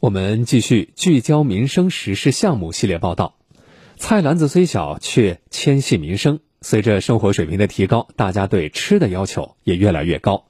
[0.00, 3.34] 我们继续聚焦民生实事项目系列报道。
[3.98, 6.40] 菜篮子虽小，却牵系民生。
[6.62, 10.46] 随着生活水平的提高，大家对吃的要求也越来越高。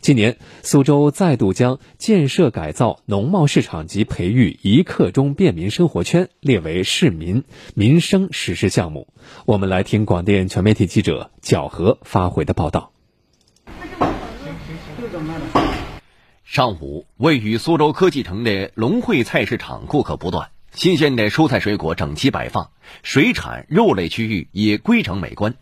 [0.00, 7.44] 今年，苏州再度将建设改造农贸市场及培育一刻钟便民生活圈列为市民
[7.74, 9.08] 民生实事项目。
[9.44, 12.95] 我们来听广电全媒体记者角和发回的报道。
[16.46, 22.70] 上午，位于苏州科技城的龙汇菜市场顾客不断，新鲜的蔬菜水果整齐摆放，
[23.02, 25.54] 水产肉类区域也规整美观。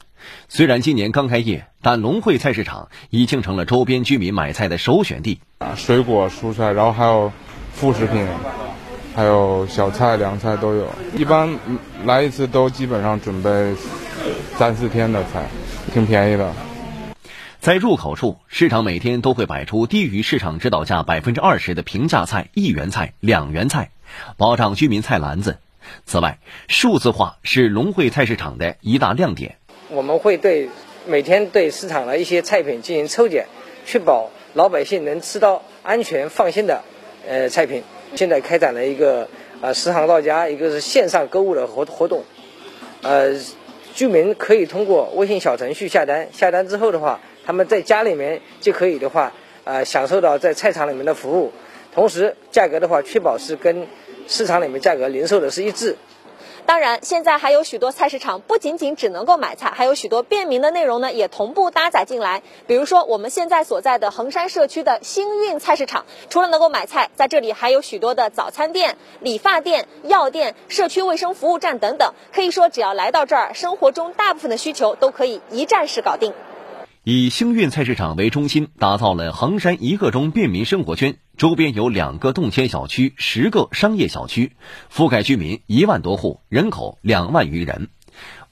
[0.47, 5.41] 虽然今年刚开业，但龙汇菜市场已经成了周边居民买菜的首选地。
[5.75, 7.33] 水果、蔬菜，然后还有
[7.73, 8.27] 副食品，
[9.17, 10.87] 还有小菜、凉菜都有。
[11.17, 11.59] 一般
[12.05, 13.75] 来一次都基本上准备
[14.59, 15.47] 三四天的菜，
[15.95, 16.53] 挺便宜的。
[17.65, 23.91] 在入口处，市场每天都会摆出低于市场指导价百分之二十的平价菜、一元菜、两元菜，
[24.37, 25.57] 保障居民菜篮子。
[26.05, 29.57] 此外，数字化是龙汇菜市场的一大亮点。
[29.89, 30.69] 我们会对
[31.07, 33.47] 每天对市场的一些菜品进行抽检，
[33.87, 36.83] 确保老百姓能吃到安全放心的
[37.27, 37.83] 呃菜品。
[38.15, 39.27] 现在开展了一个
[39.63, 42.25] 呃食堂到家，一个是线上购物的活活动，
[43.01, 43.41] 呃，
[43.95, 47.21] 居民可以通过微信小程序下单，下单之后的话。
[47.47, 49.33] 他们在家里面就可以的话，
[49.65, 51.53] 呃，享受到在菜场里面的服务，
[51.95, 53.87] 同时价格的话，确保是跟
[54.27, 55.97] 市场里面价格零售的是一致。
[56.67, 62.43] 当然，现在还有许多菜市场不仅仅只能够买菜，还有许多便民的内容呢，也同步搭载进来。
[62.67, 72.15] 比如说，我们现在所在的衡山社区的星运菜市场，除了能够买菜，在这里还有许多的早餐店、理发店、药店、社区卫生服务站等等。
[72.33, 76.33] 可以说，只要来到这儿，生活中大部分的需求都可以一站式搞定。
[77.07, 84.53] 以星运菜市场为中心，打造了衡山一个钟便民生活圈，周边有两个动迁小区、十个商业小区，
[84.91, 87.91] 覆盖居民一万多户，人口两万余人。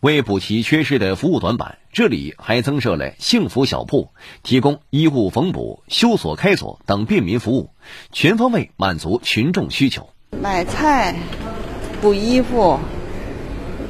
[0.00, 4.10] 为补齐缺失的服务短板，这里还增设了幸福小铺，
[4.42, 7.70] 提供衣物缝补、修锁开锁等便民服务，
[8.12, 10.10] 全方位满足群众需求。
[10.42, 11.16] 买菜、
[12.02, 12.78] 补衣服。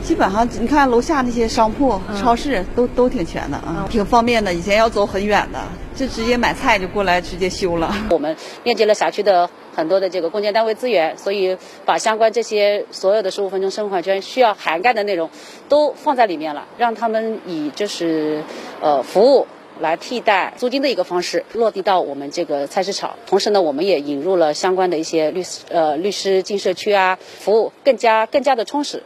[0.03, 4.53] 基本上，你看楼下那些商铺、超市都都挺全的啊，挺方便的。
[4.53, 5.61] 以前要走很远的，
[5.95, 7.95] 就直接买菜就过来直接修了。
[8.11, 15.31] 我们链接了辖区的很多的这个共建单位资源，所以把相关这些所有的十五分钟生活圈需要涵盖的内容
[15.69, 18.43] 都放在里面了，让他们以就是
[18.81, 19.47] 呃服务
[19.81, 23.15] 来替代租金的一个方式落地到我们这个菜市场。
[23.27, 29.03] 同时呢，我们也引入了相关的一些律师呃律师进社区啊，服务更加更加的充实。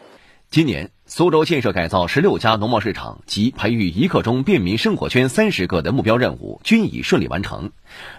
[0.57, 7.73] 今年，苏州建设改造十六家农贸市场及培育一刻钟便民生活圈三十个的目标任务均已顺利完成，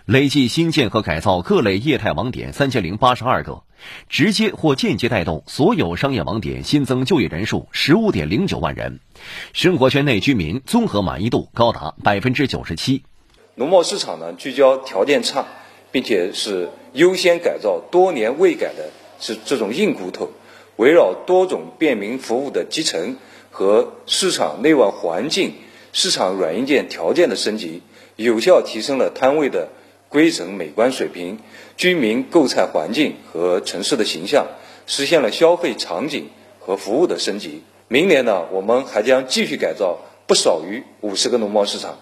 [0.05, 3.63] 累计新建和改造各类业态网点三千零八十二个，
[4.07, 8.99] 直接或间接带动所有商业网点新增就业人数十五点零九万人，
[9.53, 13.01] 生活圈内居民综合满意度高达百分之九十七。
[13.55, 15.47] 农贸市场呢，聚焦条件差，
[15.91, 20.29] 并且是优先改造多年未改的是这种硬骨头。
[20.77, 23.17] 围绕多种便民服务的集成
[23.51, 25.53] 和市场内外环境、
[25.91, 27.81] 市场软硬件条件的升级，
[28.15, 29.69] 有效提升了摊位的
[30.07, 31.39] 规整美观水平、
[31.75, 34.47] 居民购菜环境和城市的形象，
[34.85, 36.29] 实现了消费场景
[36.59, 37.63] 和服务的升级。
[37.87, 41.97] 明年呢，我们还将继续改造不少于五十个农贸市场，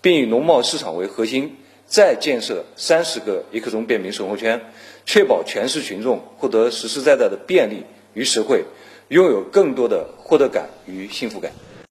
[0.00, 1.56] 并以农贸市场为核心，
[1.86, 4.62] 再建设三十个一刻钟便民生活圈，
[5.04, 7.84] 确保全市群众获得实实在在的便利。
[8.14, 8.64] 与实惠，
[9.08, 11.52] 拥有更多的获得感与幸福感。